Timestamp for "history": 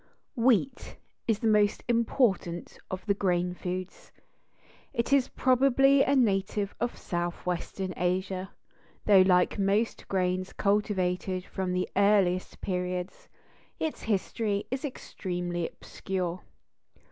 14.01-14.65